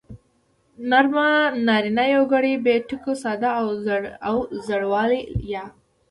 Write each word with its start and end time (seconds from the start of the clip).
نرمه 0.89 1.27
نارينه 1.67 2.03
يوگړې 2.15 2.53
بې 2.65 2.75
ټکو 2.87 3.13
ساده 3.23 3.49
او 4.29 4.35
زورواله 4.65 5.19
يا 5.53 5.65